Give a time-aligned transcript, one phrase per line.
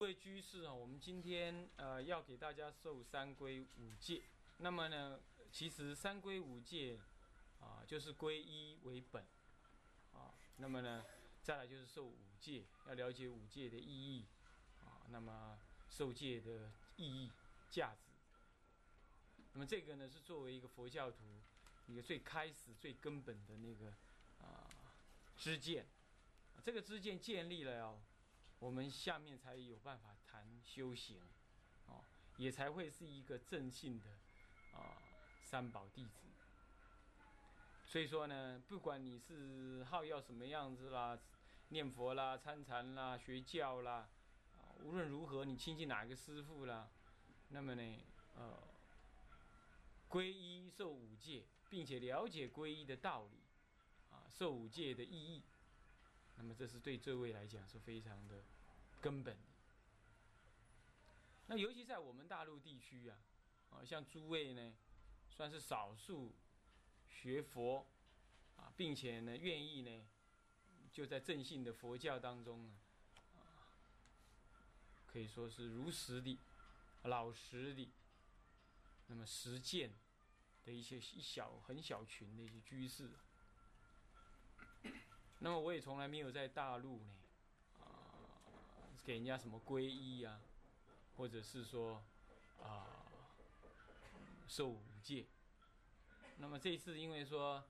[0.00, 4.22] 各位居士啊，我们今天呃要给大家受三归五戒。
[4.56, 5.20] 那么呢，
[5.52, 6.98] 其实三归五戒
[7.60, 9.22] 啊，就是皈依为本
[10.14, 10.32] 啊。
[10.56, 11.04] 那么呢，
[11.42, 14.24] 再来就是受五戒，要了解五戒的意义
[14.80, 15.04] 啊。
[15.10, 15.58] 那么
[15.90, 17.30] 受戒的意义、
[17.68, 18.10] 价值。
[19.52, 21.18] 那么这个呢，是作为一个佛教徒
[21.88, 23.92] 一个最开始、最根本的那个
[24.38, 24.64] 啊
[25.36, 25.84] 知见。
[26.64, 28.00] 这个知见建立了哦。
[28.60, 31.18] 我们下面才有办法谈修行，
[31.86, 32.04] 哦，
[32.36, 34.10] 也才会是一个正信的
[34.78, 35.02] 啊
[35.42, 36.28] 三宝弟子。
[37.86, 41.18] 所以说呢，不管你是好要什么样子啦，
[41.70, 44.08] 念佛啦、参禅啦、学教啦，
[44.58, 46.90] 啊，无论如何你亲近哪一个师傅啦，
[47.48, 47.98] 那么呢，
[48.36, 48.62] 呃，
[50.08, 53.40] 皈依受五戒，并且了解皈依的道理，
[54.10, 55.42] 啊，受五戒的意义。
[56.42, 58.42] 那么这是对这位来讲是非常的
[58.98, 59.42] 根本的。
[61.48, 63.18] 那尤其在我们大陆地区啊，
[63.68, 64.72] 啊，像诸位呢，
[65.28, 66.32] 算是少数
[67.10, 67.86] 学佛
[68.56, 70.06] 啊，并且呢愿意呢，
[70.90, 72.72] 就在正信的佛教当中呢，
[73.36, 73.68] 啊，
[75.06, 76.38] 可以说是如实的、
[77.02, 77.92] 老实的，
[79.08, 79.92] 那么实践
[80.64, 83.10] 的一些一小很小群的一些居士。
[85.42, 87.14] 那么我也从来没有在大陆呢，
[87.80, 87.88] 啊，
[89.02, 90.38] 给人家什么皈依啊，
[91.16, 92.02] 或者是说
[92.62, 92.86] 啊
[94.46, 95.26] 受五戒。
[96.36, 97.64] 那么这一次因为说啊，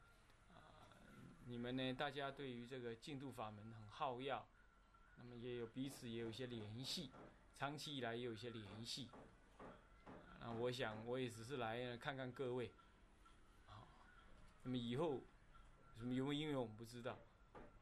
[1.47, 4.45] 你们呢，大家对于这个净土法门很好要，
[5.19, 7.13] 那么也有彼此也有一些联系，
[7.55, 9.09] 长期以来也有一些联系。
[10.41, 12.73] 那我想我也只是来看看各位，
[13.69, 13.87] 啊，
[14.65, 15.21] 那么以后
[15.97, 17.17] 什么有没有因为我们不知道。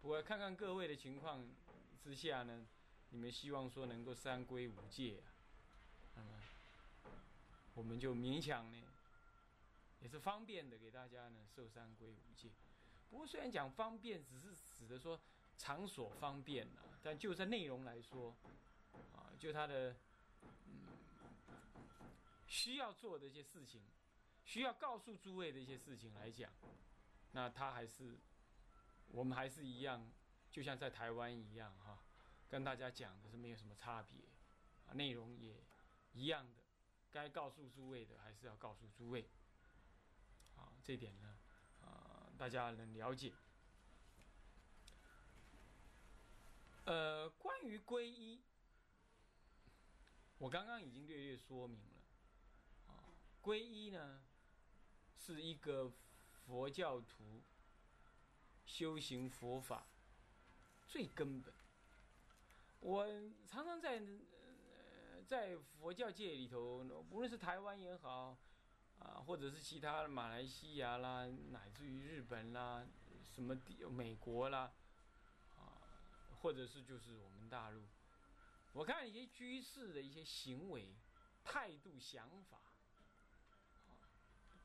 [0.01, 1.45] 不过看看各位的情况
[2.03, 2.67] 之下呢，
[3.11, 5.21] 你们希望说能够三归五戒
[6.15, 6.29] 啊，那么
[7.75, 8.79] 我们就勉强呢，
[10.01, 12.49] 也是方便的给大家呢受三归五戒。
[13.11, 15.21] 不过虽然讲方便，只是指的说
[15.57, 18.35] 场所方便啊，但就在内容来说，
[19.15, 19.97] 啊，就他的
[20.67, 20.97] 嗯
[22.47, 23.83] 需要做的一些事情，
[24.45, 26.51] 需要告诉诸位的一些事情来讲，
[27.33, 28.17] 那他还是。
[29.11, 30.11] 我们还是一样，
[30.51, 32.03] 就像在台湾一样哈，
[32.49, 34.21] 跟大家讲的是没有什么差别，
[34.93, 35.65] 内容也
[36.13, 36.63] 一样的，
[37.11, 39.29] 该告诉诸位的还是要告诉诸位，
[40.57, 41.39] 啊，这点呢，
[41.81, 43.33] 啊，大家能了解。
[46.85, 48.41] 呃，关于皈依，
[50.39, 54.23] 我刚刚已经略略说明了，啊，皈依呢
[55.17, 55.93] 是一个
[56.47, 57.43] 佛教徒。
[58.69, 59.87] 修行佛法
[60.87, 61.53] 最根本，
[62.81, 63.05] 我
[63.47, 64.01] 常常在
[65.27, 68.37] 在佛教界里头，无论是台湾也好
[69.01, 72.87] 啊，或者是其他马来西亚啦，乃至于日本啦，
[73.25, 74.71] 什么地美国啦，
[75.59, 75.81] 啊，
[76.43, 77.83] 或者是就是我们大陆，
[78.75, 80.95] 我看一些居士的一些行为、
[81.43, 82.59] 态度、想法，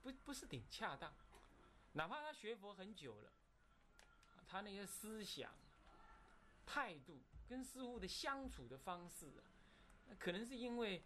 [0.04, 1.14] 不不是挺恰当，
[1.94, 3.32] 哪怕他学佛很久了。
[4.54, 5.52] 他那些思想、
[6.64, 7.18] 态度
[7.50, 9.34] 跟师傅的相处的方式，
[10.20, 11.02] 可能是因为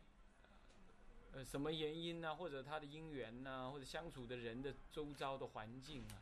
[1.31, 2.35] 呃什么原因呢？
[2.35, 6.19] 或者他的因缘呢，或者相处的人的周遭的环境啊，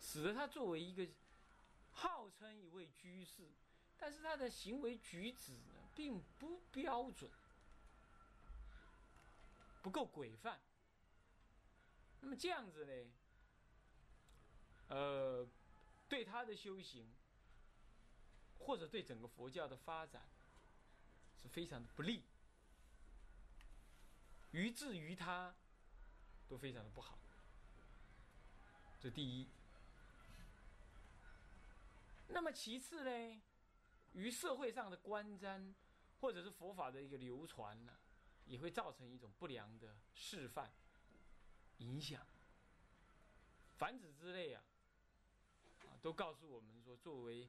[0.00, 1.06] 使得他作为一个
[1.92, 3.42] 号称一位居士，
[3.98, 7.30] 但是他的行为举止呢，并不标准，
[9.82, 10.58] 不够规范。
[12.22, 12.92] 那么这样子呢？
[14.92, 15.48] 呃，
[16.06, 17.10] 对他的修行，
[18.58, 20.22] 或者对整个佛教的发展，
[21.40, 22.22] 是非常的不利，
[24.50, 25.54] 于至于他
[26.46, 27.18] 都非常的不好。
[29.00, 29.48] 这第一。
[32.28, 33.42] 那么其次呢，
[34.12, 35.72] 于社会上的观瞻，
[36.20, 37.96] 或者是佛法的一个流传呢，
[38.44, 40.70] 也会造成一种不良的示范
[41.78, 42.26] 影响。
[43.78, 44.62] 凡此之类啊。
[46.02, 47.48] 都告诉我们说，作为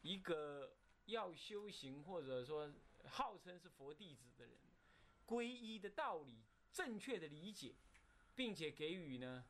[0.00, 0.74] 一个
[1.04, 2.72] 要修行或者说
[3.04, 4.58] 号称是佛弟子的人，
[5.26, 6.42] 皈依的道理
[6.72, 7.74] 正确的理解，
[8.34, 9.44] 并且给予呢，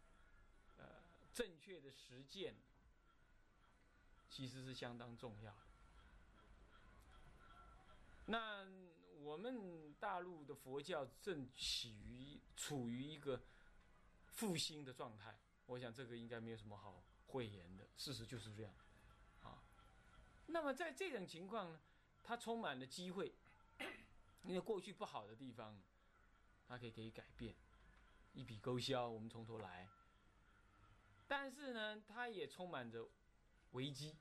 [0.76, 1.02] 呃，
[1.32, 2.56] 正确的实践，
[4.28, 5.54] 其实是相当重要。
[8.26, 8.66] 那
[9.20, 13.40] 我们大陆的佛教正起于处于一个
[14.26, 17.04] 复兴的状态，我想这个应该没有什么好。
[17.32, 18.74] 会员的事实就是这样，
[19.40, 19.64] 啊，
[20.48, 21.80] 那么在这种情况呢，
[22.22, 23.34] 它充满了机会，
[24.44, 25.82] 因为过去不好的地方，
[26.68, 27.54] 它可以给改变，
[28.34, 29.88] 一笔勾销，我们从头来。
[31.26, 33.08] 但是呢，它也充满着
[33.70, 34.14] 危机，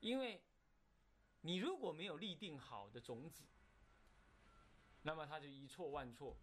[0.00, 0.42] 因为
[1.40, 3.42] 你如果没有立定好的种子，
[5.00, 6.36] 那么它就一错万错，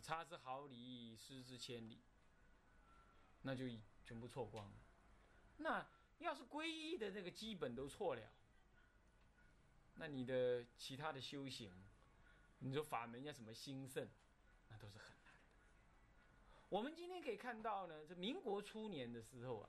[0.00, 2.00] 差之毫厘，失之千里，
[3.42, 3.66] 那就
[4.04, 4.72] 全部错光了。
[5.58, 5.86] 那
[6.18, 8.22] 要是皈依的这个基本都错了，
[9.94, 11.72] 那你的其他的修行，
[12.60, 14.08] 你说法门要什么兴盛，
[14.68, 15.40] 那都是很难的。
[16.68, 19.68] 我们今天可以看到呢，这民国初年的时候啊，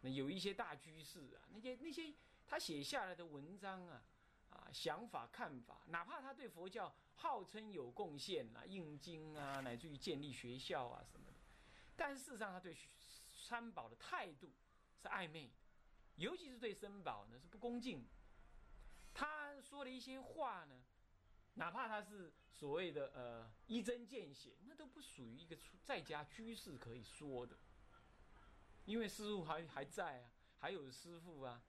[0.00, 2.14] 那有一些大居士啊，那些那些
[2.46, 4.02] 他写下来的文章啊，
[4.50, 11.38] 啊想法看法，哪怕他对佛教号称有贡献啊，印经啊，乃至于建立学校啊什么的，
[11.96, 12.74] 但事实上他对
[13.48, 14.52] 三宝的态度
[15.00, 15.50] 是暧昧，
[16.16, 18.06] 尤其是对僧宝呢是不恭敬。
[19.14, 20.84] 他说的一些话呢。
[21.54, 27.58] 哪怕他是所谓的呃一针见血，那都不属于一个在家居士可以说的，
[28.84, 30.30] 因为师傅还还在啊，
[30.60, 31.60] 还有师傅啊，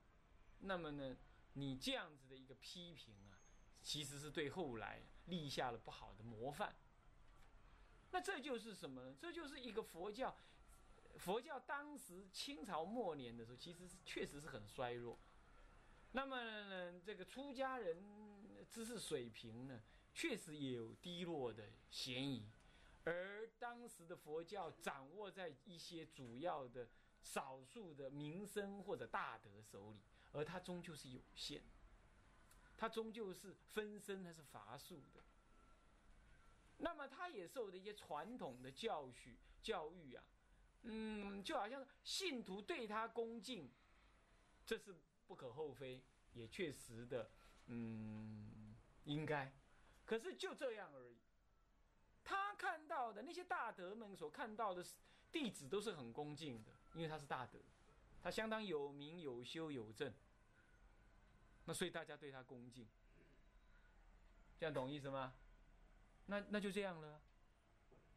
[0.60, 1.18] 那么呢，
[1.54, 3.42] 你这样子的一个批评啊，
[3.82, 6.76] 其实是对后来立下了不好的模范。
[8.12, 9.16] 那这就是什么呢？
[9.20, 10.38] 这就是一个佛教，
[11.18, 15.18] 佛教当时清朝末年的时候，其实是确实是很衰弱。
[16.12, 18.04] 那么呢，这个出家人
[18.70, 19.82] 知识水平呢，
[20.14, 22.50] 确实也有低落的嫌疑，
[23.04, 26.88] 而当时的佛教掌握在一些主要的
[27.22, 30.00] 少数的名声或者大德手里，
[30.32, 31.62] 而它终究是有限，
[32.78, 35.22] 它终究是分身还是乏术的。
[36.78, 40.24] 那么他也受的一些传统的教训教育啊，
[40.84, 43.70] 嗯，就好像信徒对他恭敬，
[44.66, 44.96] 这是。
[45.28, 46.04] 不可厚非，
[46.34, 47.30] 也确实的，
[47.68, 49.54] 嗯，应该。
[50.04, 51.20] 可是就这样而已。
[52.24, 54.84] 他看到的那些大德们所看到的
[55.32, 57.60] 弟子都是很恭敬的，因为他是大德，
[58.24, 60.12] 他相当有名、有修、有正。
[61.66, 62.88] 那所以大家对他恭敬，
[64.58, 65.36] 这样懂意思吗？
[66.26, 67.22] 那那就这样了。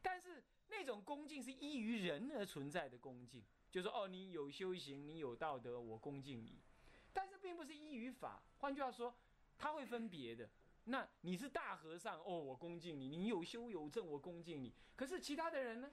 [0.00, 0.42] 但是
[0.72, 6.58] 那种恭敬是依于人而存在的恭敬，就说哦，你有修行，你有道德，我恭敬你。
[7.12, 9.14] 但是并不是依于法，换句话说，
[9.58, 10.48] 他会分别的。
[10.84, 14.72] 那你是大和尚哦，我恭敬你；你有修有证，我恭敬你。
[14.96, 15.92] 可是其他的人呢？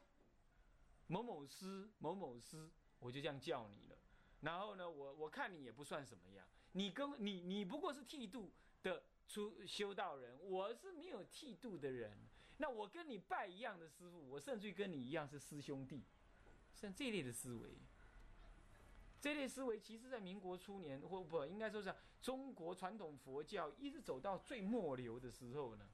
[1.08, 3.98] 某某师、某某师，我就这样叫你了。
[4.40, 8.50] 然后呢，我我看你也不算什么样，你跟你你不过是剃度
[8.81, 12.29] 的出修道人，我是没有剃度的人。
[12.62, 16.04] 那我跟你拜一样的师傅，我甚至于跟你一样是师兄弟，
[16.76, 17.78] 像这类的思维。
[19.22, 25.90] 这类思维，其实，在民国初年，或不应该说是中国传统佛教一直走到最末流的时候呢，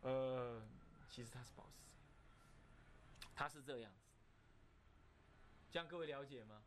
[0.00, 0.68] 呃，
[1.08, 1.84] 其实它是保持，
[3.32, 4.08] 它是这样子，
[5.70, 6.64] 这样各位了解吗？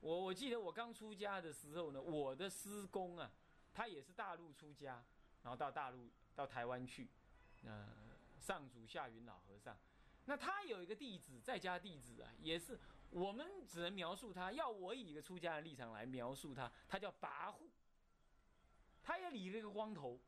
[0.00, 3.30] 我我记得我刚出家的时候呢，我的师公啊，
[3.72, 5.04] 他也是大陆出家，
[5.42, 7.08] 然后到大陆到台湾去，
[7.64, 7.88] 呃，
[8.42, 9.78] 上祖下云老和尚，
[10.24, 12.78] 那他有一个弟子，在家弟子啊，也是。
[13.10, 17.68] 我们只能描述他，要我以一个出家的立场来描述他，他叫跋扈。
[19.02, 20.18] 他也理了一个光头，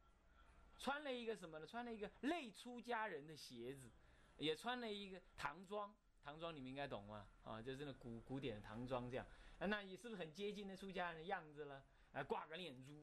[0.79, 1.67] 穿了一个什么呢？
[1.67, 3.91] 穿了一个类出家人的鞋子，
[4.37, 5.95] 也穿了一个唐装。
[6.23, 7.27] 唐装你们应该懂吗？
[7.43, 9.27] 啊，就是那古古典的唐装这样。
[9.61, 11.83] 那也是不是很接近那出家人的样子了？
[12.13, 13.03] 啊，挂个念珠。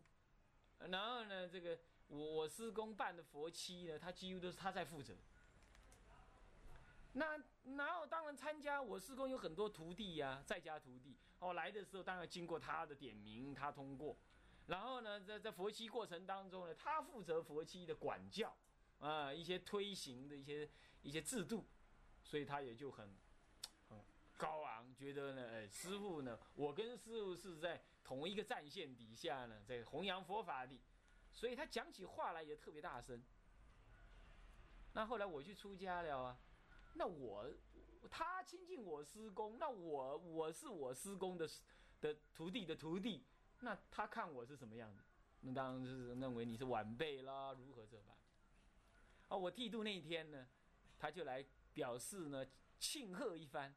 [0.78, 1.80] 然后呢，这个
[2.12, 5.16] 我我师公办的佛七呢，他几乎都是他在负责。
[7.14, 8.06] 那哪有？
[8.06, 11.54] 当然参加，我师公有很多徒弟呀，在家徒弟哦。
[11.54, 14.18] 来的时候当然经过他的点名，他通过。
[14.68, 18.54] 然后呢，在在佛期过程当中呢，他负责佛期的管教
[19.00, 20.70] 啊，一些推行的一些
[21.02, 21.66] 一些制度，
[22.24, 23.10] 所以他也就很
[23.88, 23.98] 很
[24.36, 30.78] 高昂，觉得呢，哎，师傅呢，我跟师傅是在同一个战线底下呢，在弘扬佛法的，
[31.34, 33.22] 所以他讲起话来也特别大声。
[34.94, 36.38] 那后来我去出家了啊。
[36.96, 37.50] 那我，
[38.10, 41.50] 他亲近我师公，那我我是我师公的
[42.02, 43.26] 的徒弟的徒弟，
[43.62, 45.02] 那他看我是什么样子？
[45.44, 48.16] 那当然是认为你是晚辈啦，如何这般？
[49.30, 50.46] 啊，我剃度那一天呢，
[51.00, 52.46] 他就来表示呢
[52.78, 53.74] 庆贺一番。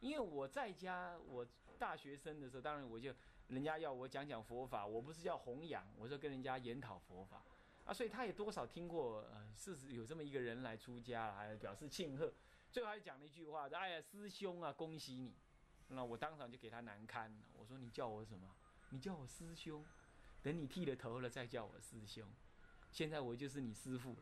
[0.00, 1.46] 因为我在家，我
[1.78, 3.14] 大学生的时候，当然我就
[3.48, 7.42] 人家要我讲讲佛法，我不是要弘扬，我说跟人家研讨佛法。
[7.84, 12.32] 啊，所以他也多少听过，呃，是有这么一个人来出家，还表示庆贺。
[12.70, 15.34] 最后还讲了一句话：“说哎呀，师兄啊，恭喜你！”
[15.88, 17.42] 那我当场就给他难堪了。
[17.52, 18.48] 我说：“你叫我什么？
[18.90, 19.84] 你叫我师兄？
[20.42, 22.26] 等你剃了头了再叫我师兄。
[22.90, 24.16] 现在我就是你师傅，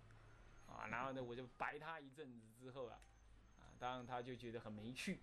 [0.67, 2.99] 啊，然后呢，我就白他一阵子之后啊，
[3.59, 5.21] 啊，当然他就觉得很没趣。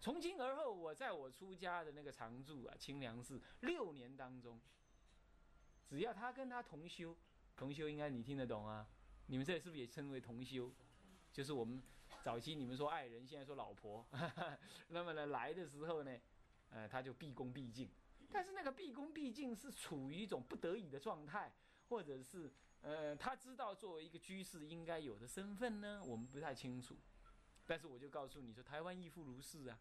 [0.00, 4.58] 从今而后，我在我出家的那个常住啊，清凉寺六年当中，
[5.86, 7.14] 只要他跟他同修，
[7.54, 8.88] 同修应该你听得懂啊？
[9.26, 10.72] 你们这是不是也称为同修？
[11.30, 11.82] 就是我们
[12.24, 14.06] 早期你们说爱人，现在说老婆。
[14.88, 16.18] 那么呢，来的时候呢，
[16.70, 17.86] 呃，他就毕恭毕敬，
[18.32, 21.52] 但是那个毕恭毕敬是处于一种不得已的状态，
[21.90, 26.96] 或者是呃，他知道作为一个居士应该有的身份呢，我们不太清楚。
[27.66, 29.78] 但是我就告诉你说，台湾亦复如是啊。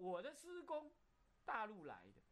[0.00, 0.90] 我的师公，
[1.44, 2.22] 大陆来的，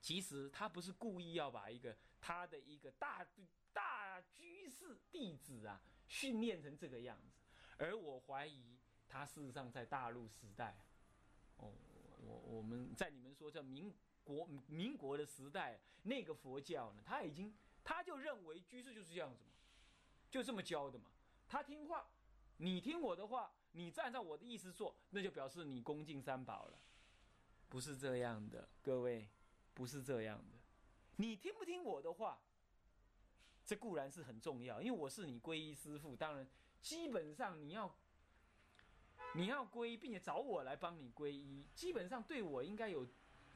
[0.00, 3.26] 其实他不是故意要把一个他的一个大
[3.72, 7.42] 大居士弟子啊训练成这个样子，
[7.76, 10.78] 而我怀疑他事实上在大陆时代，
[11.56, 11.72] 哦，
[12.24, 19.50] 我我们在你们说叫民国民国的时代，那个佛教呢，他已经他就认为居士就是这样子嘛，
[20.30, 21.10] 就这么教的嘛，
[21.48, 22.06] 他听话，
[22.58, 23.52] 你听我的话。
[23.72, 26.78] 你按照我的意思做，那就表示你恭敬三宝了，
[27.68, 29.28] 不是这样的，各位，
[29.74, 30.58] 不是这样的。
[31.16, 32.38] 你听不听我的话，
[33.64, 36.46] 这固然是很重要，因为我是你皈依师父，当然
[36.80, 37.94] 基本上你要
[39.34, 43.06] 你要皈依，并且找我来帮你皈依，基本上对我应该有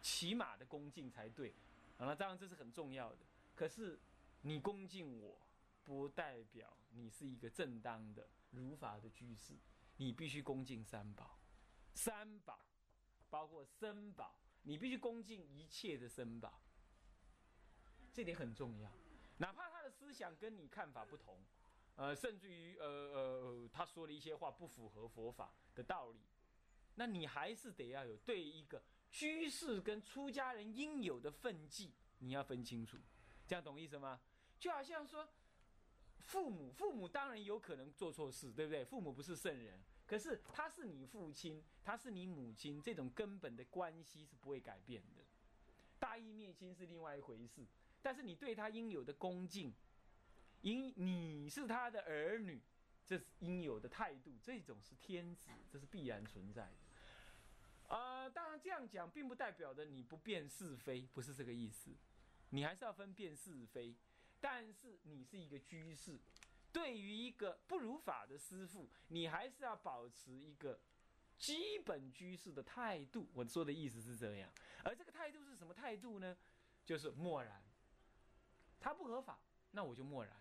[0.00, 1.54] 起码的恭敬才对。
[1.98, 3.18] 啊，当然这是很重要的。
[3.54, 3.98] 可是
[4.42, 5.36] 你恭敬我，
[5.84, 9.54] 不代表你是一个正当的如法的居士。
[9.96, 11.38] 你必须恭敬三宝，
[11.94, 12.58] 三宝
[13.30, 16.60] 包括僧宝，你必须恭敬一切的僧宝，
[18.12, 18.90] 这点很重要。
[19.38, 21.38] 哪怕他的思想跟你看法不同，
[21.96, 26.20] 呃，甚至于呃呃，他说的一些话不符合佛法的道理，
[26.96, 32.98] 那你还是得要有对一个居士跟出家人应有的分际，你要分清楚，
[33.46, 34.20] 这样懂意思吗？
[34.58, 35.28] 就好像说。
[36.24, 38.84] 父母，父母当然有可能做错事，对不对？
[38.84, 45.22] 父母不是圣人，可是他是你父亲，他是你母亲，这种根本的关系是不会改变的。
[45.98, 47.66] 大义灭亲是另外一回事，
[48.02, 49.72] 但是你对他应有的恭敬，
[50.62, 52.60] 因你是他的儿女，
[53.06, 57.94] 这是应有的态度，这种是天子，这是必然存在的。
[57.94, 61.90] 啊，当然这样讲，并不代表着你不辨是非，不是这个意思，
[62.50, 63.94] 你还是要分辨是非。
[64.44, 66.20] 但是你是一个居士，
[66.70, 70.78] 对于一个不如法的师傅，你还是要保持一个
[71.38, 73.26] 基本居士的态度。
[73.32, 74.52] 我说的意思是这样，
[74.84, 76.36] 而这个态度是什么态度呢？
[76.84, 77.64] 就是默然。
[78.78, 80.36] 他不合法，那我就默然，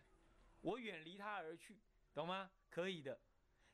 [0.59, 1.79] 我远离他而去，
[2.13, 2.51] 懂吗？
[2.69, 3.17] 可以的。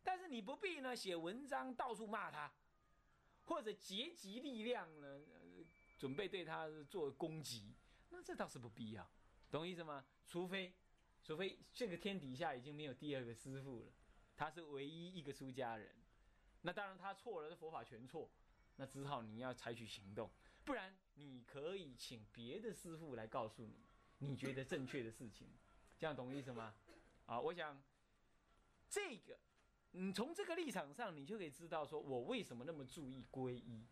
[0.04, 2.54] 但是你不必呢写文章到处骂他，
[3.46, 5.26] 或者结集力量呢
[5.98, 7.74] 准备对他做攻击，
[8.10, 9.10] 那这倒是不必要。
[9.52, 10.06] 懂意思吗？
[10.28, 10.74] 除非，
[11.24, 13.92] 除非这个天底下已经没有第二个师傅了，
[14.36, 15.90] 他是唯一一个出家人，
[16.62, 18.30] 那当然他错了，这佛法全错，
[18.76, 20.30] 那只好你要采取行动，
[20.64, 23.76] 不然你可以请别的师傅来告诉你
[24.20, 25.48] 你觉得正确的事情，
[25.98, 26.76] 这样懂意思吗？
[27.26, 27.82] 啊，我想
[28.88, 29.40] 这个，
[29.92, 33.86] 你从这个立场上，你就可以知道说我为什么那么注意皈依。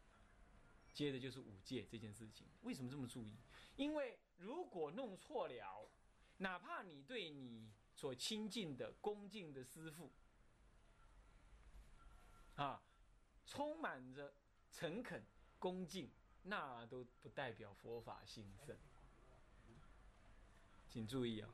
[0.94, 3.38] 接着就是五戒这件事情，为什么这么注意？
[3.76, 5.90] 因为如果弄错了，
[6.38, 10.12] 哪怕你对你所亲近的、恭敬的师父，
[12.56, 12.82] 啊，
[13.46, 14.34] 充满着
[14.72, 15.26] 诚恳、
[15.60, 16.12] 恭敬，
[16.44, 18.78] 那都不代表佛法兴盛。
[20.90, 21.50] 请注意啊！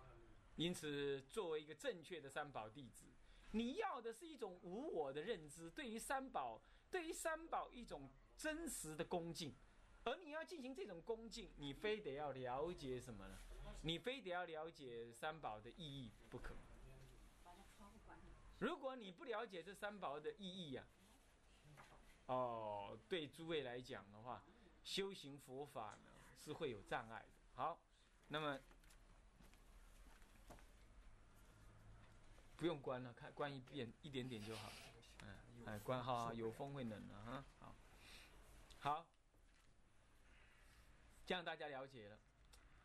[0.55, 3.05] 因此，作为一个正确的三宝弟子，
[3.51, 8.09] 你要的是一种无我的认知，对于三宝，对于三宝一种。
[8.35, 9.53] 真实的恭敬，
[10.05, 13.37] 而你要进行这种恭敬，你非得要了解什么呢？
[13.81, 16.55] 你非得要了解三宝的意义不可。
[18.59, 20.85] 如果你不了解这三宝的意义呀，
[22.27, 24.41] 哦，对诸位来讲的话，
[24.83, 27.27] 修行佛法呢是会有障碍的。
[27.55, 27.77] 好，
[28.29, 28.57] 那么
[32.55, 34.71] 不用关了，看关一遍一点点就好。
[35.23, 37.43] 嗯，哎，关好，有风会冷的哈。
[37.59, 37.75] 好。
[38.79, 39.05] 好，
[41.25, 42.19] 这样大家了解了。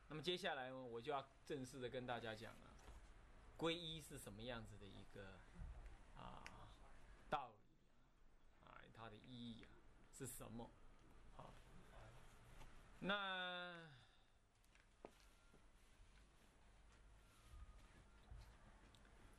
[0.09, 2.77] 那么接下来呢我就要正式的跟大家讲了，
[3.57, 5.39] 皈依是什么样子的一个
[6.17, 6.71] 啊
[7.29, 7.57] 道理
[8.65, 9.69] 啊，它的意义啊
[10.17, 10.71] 是什么？
[11.37, 11.53] 好，
[13.01, 13.89] 那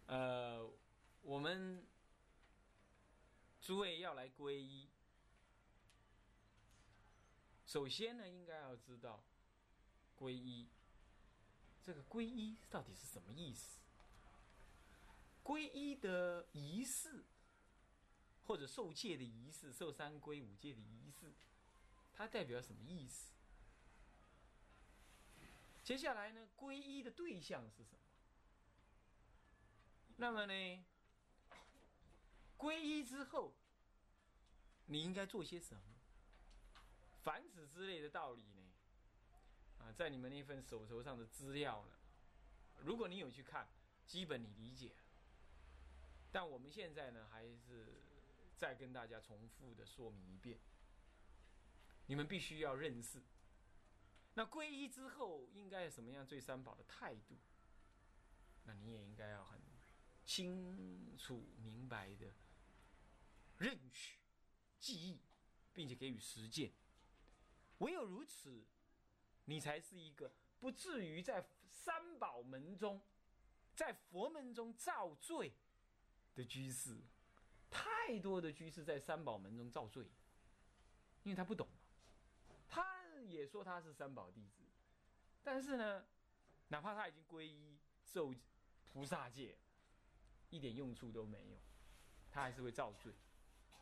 [0.07, 0.69] 呃，
[1.21, 1.85] 我们
[3.61, 4.89] 诸位要来皈依。
[7.69, 9.23] 首先呢，应该要知道，
[10.17, 10.67] 皈依。
[11.85, 13.77] 这个皈依到底是什么意思？
[15.43, 17.23] 皈依的仪式，
[18.47, 21.31] 或者受戒的仪式，受三皈五戒的仪式，
[22.11, 23.33] 它代表什么意思？
[25.83, 27.99] 接下来呢，皈依的对象是什么？
[30.17, 30.83] 那么呢，
[32.57, 33.53] 皈依之后，
[34.87, 35.83] 你应该做些什么？
[37.29, 38.71] 凡此之类的道理呢？
[39.77, 41.93] 啊，在你们那份手头上的资料呢，
[42.83, 43.69] 如果你有去看，
[44.07, 44.95] 基本你理解。
[46.31, 48.01] 但我们现在呢，还是
[48.57, 50.57] 再跟大家重复的说明一遍，
[52.07, 53.21] 你们必须要认识。
[54.33, 57.37] 那皈依之后应该什么样对三宝的态度？
[58.63, 59.61] 那你也应该要很
[60.25, 62.33] 清楚明白的
[63.59, 64.17] 认取、
[64.79, 65.21] 记忆，
[65.71, 66.71] 并且给予实践。
[67.79, 68.63] 唯有如此，
[69.45, 73.01] 你才是一个不至于在三宝门中、
[73.75, 75.53] 在佛门中造罪
[76.35, 76.97] 的居士。
[77.71, 80.03] 太多的居士在三宝门中造罪，
[81.23, 81.67] 因为他不懂。
[82.67, 82.83] 他
[83.27, 84.63] 也说他是三宝弟子，
[85.43, 86.03] 但是呢，
[86.69, 88.33] 哪怕他已经皈依受
[88.91, 89.55] 菩萨戒，
[90.49, 91.59] 一点用处都没有，
[92.31, 93.13] 他还是会造罪，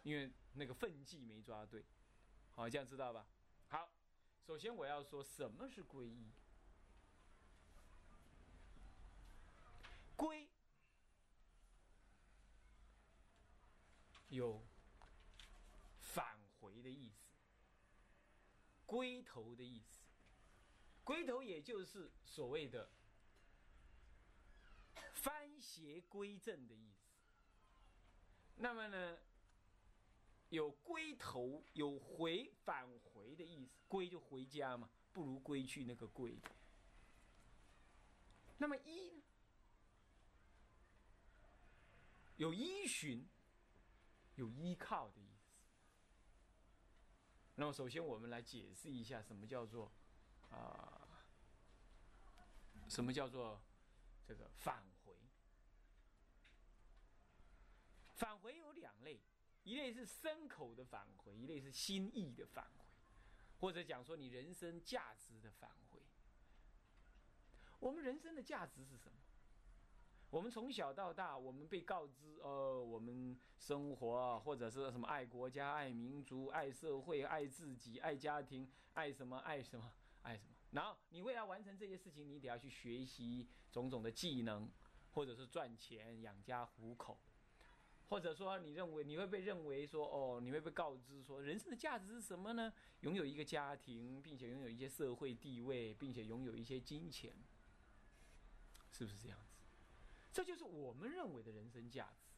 [0.03, 1.85] 因为那个分际没抓对。
[2.51, 3.25] 好，这样知道吧？
[4.47, 6.31] 好，首先我要说什么是皈依？
[10.15, 10.47] 归
[14.29, 14.65] 有
[15.99, 17.27] 返回的意思。
[18.85, 19.99] 归头的意思，
[21.03, 22.89] 归头也就是所谓的
[25.11, 27.09] 翻邪归正的意思。
[28.55, 29.17] 那么呢，
[30.49, 33.71] 有归头，有回返回的意思。
[33.87, 36.37] 归就回家嘛，不如归去那个归。
[38.57, 39.23] 那么依呢，
[42.37, 43.27] 有依循，
[44.35, 45.51] 有依靠的意思。
[47.55, 49.91] 那么，首先我们来解释一下什么叫做
[50.49, 51.23] 啊，
[52.89, 53.61] 什么叫做
[54.25, 55.15] 这个返回？
[58.15, 58.59] 返回，
[59.67, 62.85] 一类是身口的返回，一类是心意的返回，
[63.59, 65.99] 或者讲说你人生价值的返回。
[67.79, 69.17] 我们人生的价值是什么？
[70.29, 80.55] 我们从小到大，我们被告知，呃，我们生活或者是什么爱国家、爱民族、爱社会、爱自己、爱家庭、爱什么、爱什么、爱什么。
[80.71, 84.71] 然后你为了完成这些事情，你得要去学习种种的技能，
[85.11, 87.19] 或者是赚钱养家糊口，
[88.09, 92.71] 或者说你认为你会被认为说，哦，你会被告知说，人生的价值是什么呢？
[93.01, 97.33] 拥有一个家庭，并且拥有一些社会地位，并且拥有一些金钱，
[98.91, 99.45] 是不是这样子？
[100.31, 102.29] 这就是我们认为的人生价值，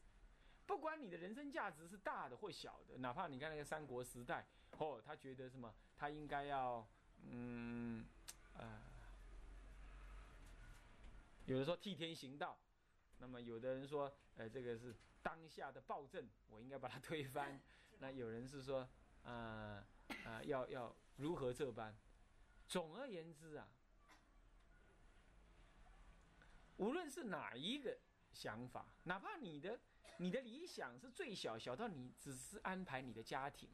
[0.66, 4.46] 不管你的人生价值是大的或小的，哪怕你看那个三国时代，
[4.78, 6.84] 哦，他觉得什么，他应该要，
[7.22, 8.04] 嗯，
[8.54, 8.80] 呃，
[11.46, 12.58] 有的说替天行道，
[13.18, 17.60] 那么有的人说，呃，这个是当下的暴政，我应该把它推翻，
[17.98, 18.88] 那有人是说，
[19.24, 19.86] 啊
[20.24, 21.94] 啊，要要如何这般？
[22.66, 23.68] 总而言之啊。
[26.76, 27.98] 无论是哪一个
[28.32, 29.78] 想法，哪怕你的
[30.16, 33.68] 你的理想是最小，小到你只是安排你的家庭，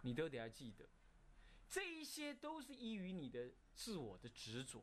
[0.00, 0.88] 你都得要记得，
[1.68, 4.82] 这一些都是依于你的自我的执着、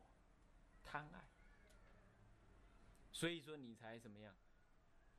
[0.85, 1.25] 贪爱。
[3.17, 4.35] 所以说你才怎么样？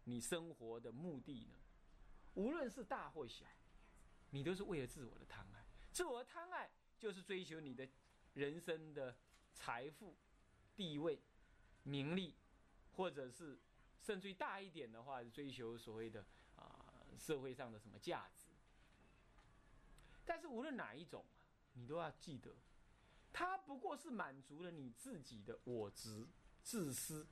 [0.04, 1.58] 你生活的目的呢？
[2.34, 3.44] 无论是大或小，
[4.30, 5.66] 你都是为了自我的贪爱。
[5.90, 7.88] 自我的贪爱就是追求你的
[8.34, 9.16] 人生的
[9.52, 10.16] 财富。
[10.76, 11.20] 地位、
[11.82, 12.36] 名利，
[12.92, 13.58] 或者是
[14.00, 18.46] 甚至于大一点的话，追求所谓的啊社会上的什么价值。
[20.24, 21.26] 但是无论哪一种，
[21.72, 22.54] 你都要记得，
[23.32, 26.28] 它不过是满足了你自己的我执、
[26.62, 27.26] 自私。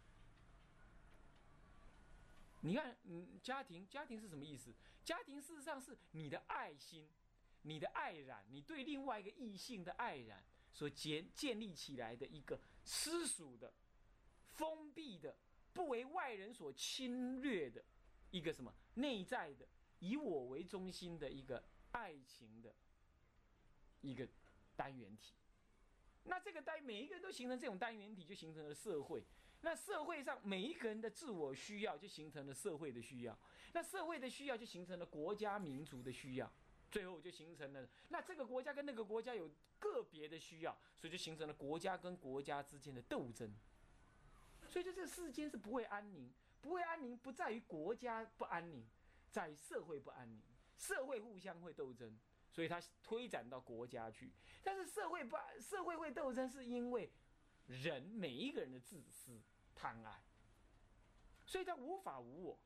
[2.67, 4.75] 你看，嗯，家庭，家庭是什么意思？
[5.05, 7.09] 家庭事实上是你的爱心、
[7.63, 10.45] 你的爱染，你对另外一个异性的爱染。
[10.73, 13.73] 所建建立起来的一个私属的、
[14.51, 15.35] 封闭的、
[15.73, 17.83] 不为外人所侵略的
[18.31, 19.67] 一个什么内在的、
[20.01, 22.75] 以我为中心的一个爱情的
[24.03, 24.29] 一个
[24.77, 25.33] 单元体。
[26.25, 29.25] 那这个单每一个人都形成这种单元体，就形成了社会。
[29.61, 33.37] 那社会上每一个人的自我需要，就形成了社会的需要。
[33.73, 36.51] 那社会的需要，就形成了国家民族的需要。
[36.89, 43.53] 最后就形成了，那这个国家跟那个国家有个别的需要，所以就形成了国家跟国家之间的斗争。
[44.69, 48.87] 所以就这世间是不会安宁，不会安宁不在于国家不安宁，
[49.31, 50.41] 在于社会不安宁，
[50.79, 52.17] 社会互相会斗争，
[52.51, 54.31] 所以它推展到国家去。
[54.63, 57.11] 但是社会不社会会斗争，是因为
[57.67, 59.41] 人每一个人的自私
[59.75, 60.23] 贪爱，
[61.45, 62.59] 所以他无法无我。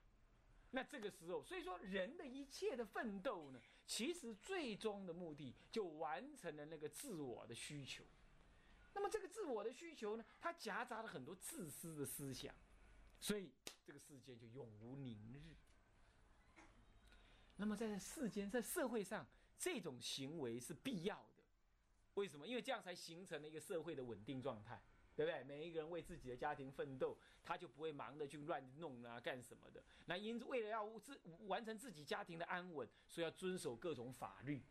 [0.72, 8.04] 那这个时候，所以说人的一切的奋斗呢，其实最终的目的就完成了那个自我的需求。
[8.94, 12.54] 那么这个自我的需求呢，它夹杂了很多自私的思想，
[13.20, 13.50] 所以
[13.84, 15.56] 这个世间就永无宁日。
[17.56, 19.26] 那么在世间，在社会上，
[19.58, 21.42] 这种行为是必要的。
[22.14, 22.46] 为什么？
[22.46, 24.80] 因为这样才形成了一个社会的稳定状态。
[25.20, 25.44] 对不对？
[25.44, 29.84] 每一个人为自己的家庭奋斗，他就不会忙的去乱弄啊，干什么的？
[30.06, 34.62] 那因为了要自完成自己家庭的安稳，所以要遵守各种法律，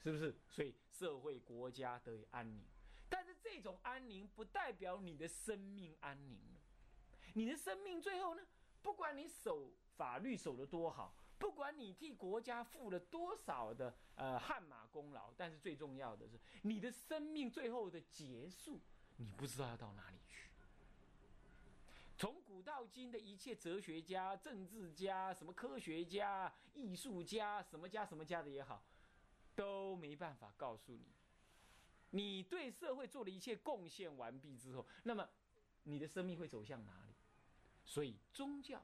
[0.00, 0.32] 是不是？
[0.48, 2.64] 所以社会国家得以安宁。
[3.08, 6.60] 但是这种安宁不代表你的生命安宁了。
[7.34, 8.42] 你的生命最后呢？
[8.82, 18.80] 不管你守法律守得多好，不管你替国家付了多少的呃汗马功劳，但是最重要的是你的生命最后的结束。
[19.16, 20.48] 你不知道要到哪里去。
[22.18, 28.82] 从古到今的一切哲学家、政治家、什么科学家、艺术家、什么家什么家的也好，
[29.54, 31.06] 都没办法告诉你，
[32.10, 35.28] 你对社会做的一切贡献完毕之后，那么
[35.82, 37.14] 你的生命会走向哪里？
[37.84, 38.82] 所以宗教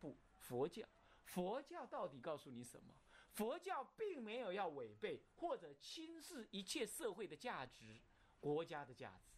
[0.00, 0.84] 不佛教，
[1.24, 2.92] 佛教到底告诉你什么？
[3.32, 8.00] 佛教并没有要违背或者轻视一切社会的价值、
[8.40, 9.33] 国家的价值。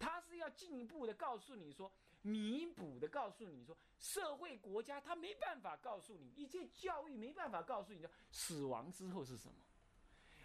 [0.00, 9.54] 他是要进一步的告诉你说，弥补的告诉你说，社会国家他没办法告诉你，一切教育没办法告诉你的死亡之后是什么，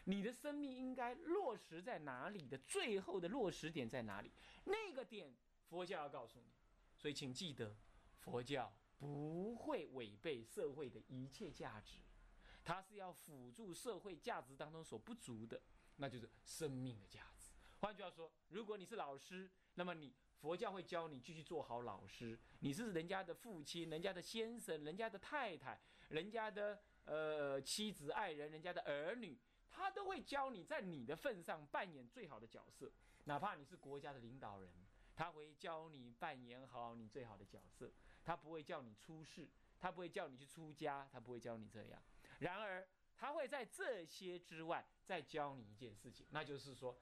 [0.03, 4.29] 你的生命应该落实在哪里的最后的落实点在哪里？
[4.65, 5.33] 那个点
[5.69, 6.51] 佛教要告诉你，
[6.97, 7.73] 所以请记得，
[8.19, 11.99] 佛教不会违背社会的一切价值，
[12.61, 15.61] 它是要辅助社会价值当中所不足的，
[15.95, 17.34] 那就是生命的价值。
[17.81, 22.39] 换句话说，如果你是老师，那么你佛教会教你继续做好老师。
[22.59, 29.37] 你是人家的父亲、人家的先生、人家的太太、人家的呃妻子、爱人、人家的儿女，
[29.69, 32.91] 他都会教你在你的份上扮演最好的角色。
[33.25, 34.71] 哪怕你是国家的领导人，
[35.15, 37.91] 他会教你扮演好你最好的角色。
[38.23, 39.47] 他不会叫你出事，
[39.79, 42.01] 他不会叫你去出家，他不会教你这样。
[42.39, 46.97] 然而，他会在这些之外再教你一件事情，那就是说。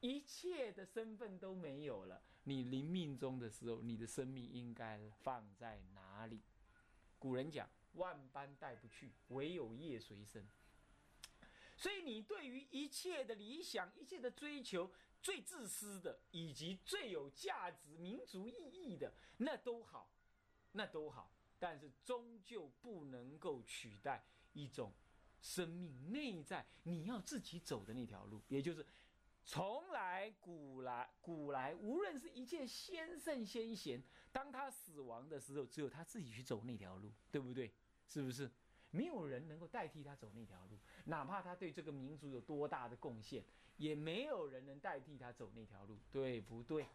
[0.00, 6.40] 一切的身份都没有了，你临命终的时候，你的生命应该放在哪里？
[7.18, 10.48] 古人讲“万般带不去，唯有业随身”。
[11.76, 14.90] 所以，你对于一切的理想、一切的追求，
[15.22, 20.10] 最自私的，以及最有价值、民族意义的，那都好，
[20.72, 24.94] 那都好，但是终究不能够取代一种
[25.42, 28.86] 生命内在你要自己走的那条路，也就是。
[29.44, 37.72] 从来古来古来，无论是一切先圣先贤，当他死亡的时候，只有他自己去走那条路，对不对？
[38.06, 38.50] 是不是？
[38.92, 43.44] 没有人能够代替他走那条路，哪怕他对这个民族有多大的贡献，
[43.76, 46.86] 也没有人能代替他走那条路，对不对？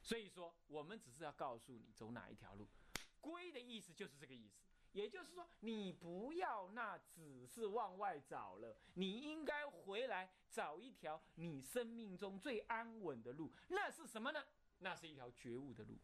[0.00, 2.68] 所以说，我们只是要告诉你走哪一条路，
[3.20, 4.62] 归的意思就是这个意思。
[4.94, 13.52] 也就是说，你不要那只是往外找了，你应该回来找一条你生命中最安稳的路。
[13.68, 14.42] 那是什么呢？
[14.78, 15.98] 那是一条觉悟的路。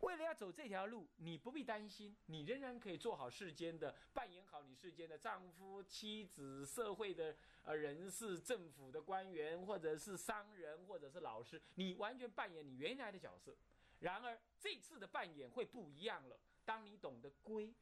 [0.00, 7.34] 为了要走这条路，你不必担心，你仍然可以做好世间的，扮演好你世间的丈夫、妻子、社会的
[7.64, 13.56] 呃人士、政府的官员，或者是商人，或者是老师，你完全扮演你原来的角色。
[14.00, 16.38] 然而这次的扮演会不一样了。
[16.64, 17.74] 当你懂得归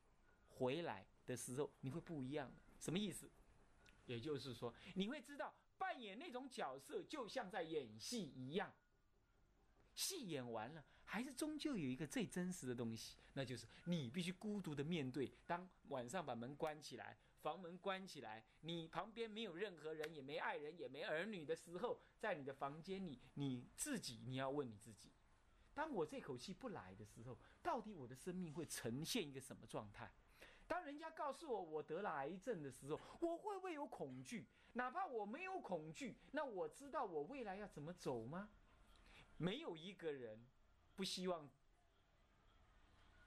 [0.48, 2.62] 回来的时候，你会不一样的。
[2.78, 3.30] 什么意思？
[4.06, 8.72] 也就是说，你会知道扮演那种角色，就像在演戏一样。
[9.94, 15.32] 戏演完了，还是终究有一个最真实的东西，那就是你必须孤独的面对。
[15.44, 25.10] 当晚上把门关起来，房门关起来，你旁边没有任何人，也没爱人，也没儿女的时候，在你的房间里，你自己，你要问你自己。
[25.78, 30.10] 当我这口气不来的时候，到底我的生命会呈现一个什么状态？
[30.66, 34.44] 当人家告诉我我得了癌症的时候，我会不会有恐惧？
[34.72, 38.50] 哪怕我没有恐惧，那我知道我未来要怎么走吗？
[39.36, 40.44] 没有一个人
[40.96, 41.48] 不希望，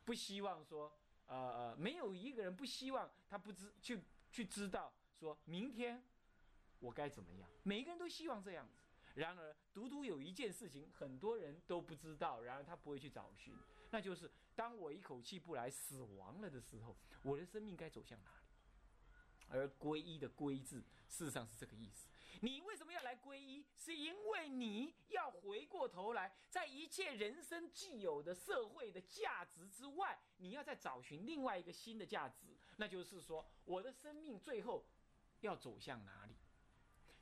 [0.03, 0.91] 不希望说，
[1.27, 4.91] 呃呃，没有一个人不希望他不知去去知道。
[5.17, 6.03] 说明天
[6.81, 7.49] 我该怎么样？
[7.63, 8.81] 每一个人都希望这样子。
[9.15, 13.53] 然而，独独有一件事情，很多人都不知道，然而他不会去找寻，
[13.89, 18.47] 那就是当我一口气不来死亡了的时候，我的生命该走向哪里？
[19.49, 20.77] 而皈依的“皈”字，
[21.09, 22.07] 事实上是这个意思。
[22.39, 23.65] 你为什么要来皈依？
[23.75, 34.85] 是因为你要回过头来，在一切人生既有的社会的价值之外，你要再找寻另外一个新的价值，那就是说，我的生命最后
[35.41, 36.35] 要走向哪里？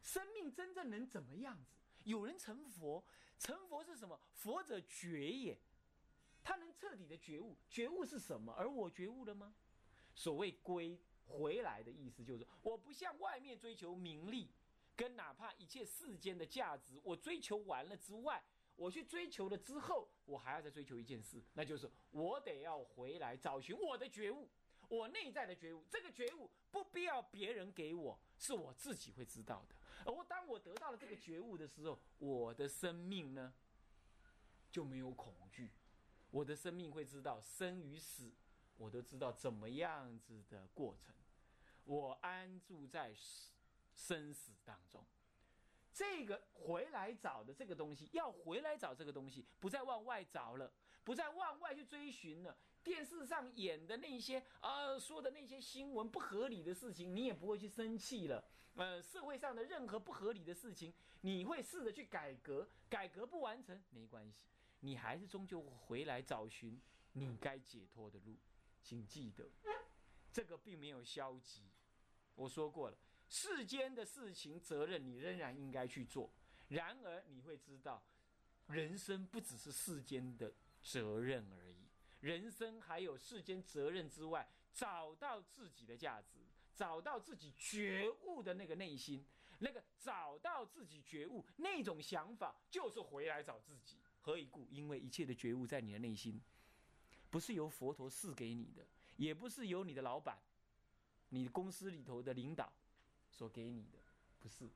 [0.02, 1.78] 生命真正能怎么样子？
[2.04, 3.04] 有人成佛，
[3.38, 4.20] 成佛是什么？
[4.34, 5.60] 佛者觉也，
[6.44, 7.58] 他能彻底的觉悟。
[7.70, 8.54] 觉悟是什么？
[8.54, 9.56] 而我觉悟了吗？
[10.16, 14.50] 所谓归回来的意思，就是我不向外面追求名利，
[14.96, 18.44] 跟哪怕一切世间的价值，我追求完了之外，
[18.76, 24.50] 我去追求了之后，我还要再追求一件事，那就是我得要回来找寻我的觉悟。
[24.88, 29.76] 我内在的觉悟，这个觉悟不必要别人给我，是我自己会知道的。
[30.06, 33.54] 而当我得到了这个觉悟的时候，我的生命呢
[34.72, 35.72] 就没有恐惧。
[36.32, 38.32] 我的生命会知道生与死，
[38.78, 41.14] 我都知道怎么样子的过程。
[41.86, 43.52] 我安住在死
[43.96, 45.04] 生死当中。
[45.92, 50.72] 这个回来找的这个东西，要回来找这个东西，不再往外找了，
[51.04, 52.56] 不再往外去追寻了。
[52.84, 58.44] 电视上演的那些啊，说的那些新闻不合理的事情，你也不会去生气了。
[58.76, 64.48] 呃，社会上的任何不合理的事情，你会试着去改革，改革不完成没关系，
[64.80, 66.80] 你还是终究回来找寻
[67.13, 68.38] 你该解脱的路。
[68.82, 69.50] 请记得，
[70.32, 71.63] 这个并没有消极。
[72.36, 72.98] 我说过了。
[73.32, 76.34] 世间的事情责任你仍然应该去做，
[76.68, 78.04] 然而你会知道，
[78.65, 81.88] 人生不只是世间的责任而已，
[82.19, 86.39] 人生还有世间责任之外，找到自己的价值，
[86.75, 89.25] 找到自己觉悟的那个内心，
[89.60, 93.97] 那个找到自己觉悟那种想法，就是回来找自己。
[94.21, 94.67] 何以故？
[94.69, 96.41] 因为一切的觉悟在你的内心，
[97.29, 100.38] 不是由佛陀赐给你的，也不是由你的老板、
[101.29, 102.71] 你公司里头的领导。
[103.32, 103.99] 所给你的
[104.39, 104.69] 不是，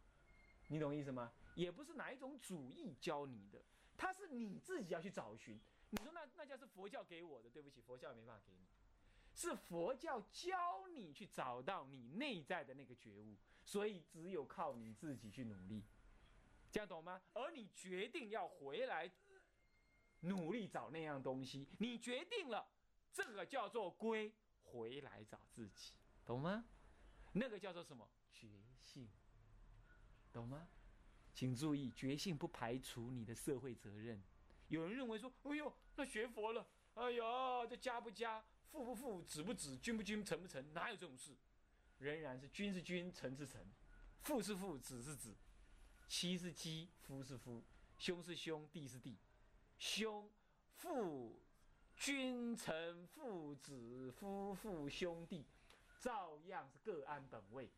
[0.68, 1.34] 你懂意思吗？
[1.56, 3.62] 也不是哪一种主义教你的，
[3.98, 5.60] 它是你自己要去找寻。
[5.94, 8.66] 你说那那叫是佛教给我的，对不起，佛教也没办法给你，
[9.36, 15.84] 是佛教教你去找到你内在的那个觉悟，所以只有靠你自己去努力，
[16.72, 17.22] 这样懂吗？
[17.34, 19.12] 而你决定要回来
[20.22, 22.68] 努力找那样东西，你决定了，
[23.12, 25.94] 这个叫做归回来找自己，
[26.26, 26.66] 懂吗？
[27.34, 28.10] 那个叫做什么？
[28.32, 28.48] 觉
[28.82, 29.08] 性，
[30.32, 30.68] 懂吗？
[31.36, 34.20] 请注意，觉性不排除你的社会责任。
[34.74, 41.38] 有人认为说：“哎呦，那学佛了，哎呀，这家不家，富不富，子不子，君不君，臣不臣，哪有这种事？
[42.00, 43.64] 仍然是君是君，臣是臣，
[44.22, 45.36] 父是父，子是子，
[46.08, 47.64] 妻是妻，夫是夫，
[48.00, 49.16] 兄是兄，弟是弟，
[49.78, 50.28] 兄
[50.76, 51.40] 父
[51.96, 55.46] 君臣父子夫妇兄弟，
[56.00, 57.70] 照样是各安本位。”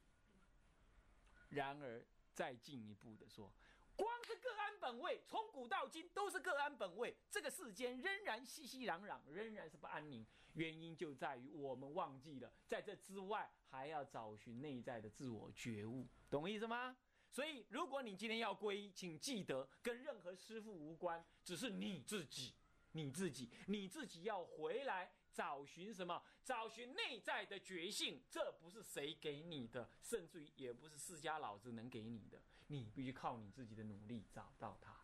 [1.50, 3.52] 然而，再进一步的说，
[3.96, 7.16] 光是各安本位，从古到今都是各安本位。
[7.30, 10.26] 这个世间仍然熙熙攘攘，仍然是不安宁。
[10.54, 16.96] 原因就在于我们忘记了，在这之外还要找寻内在的自我觉悟，懂意思吗？
[17.32, 22.54] 所以，如果你今天要皈依，请记得跟任何师傅无关，只是你自己，
[22.94, 25.12] 你自己，你自己要回来。
[25.34, 26.24] 找寻什么？
[26.46, 34.96] 找寻内在的觉性，这不是谁给你的，甚至于也不是释迦老子能给你的，你必须靠你自己的努力找到它。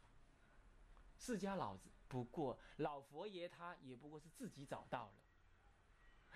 [1.17, 5.13] 释迦老子不过老佛爷，他也不过是自己找到了，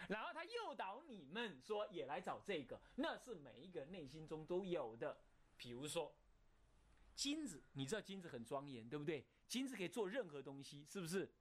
[0.07, 5.17] 然后他诱导你们说也来找这个，那是每一个内心中都有的。
[5.57, 6.13] 比如说
[7.15, 9.25] 金子，你知道金子很庄严，对不对？
[9.47, 11.31] 金子可以做任何东西，是不是？